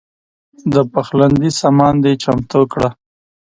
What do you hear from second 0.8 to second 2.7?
پخلنځي سامان دې چمتو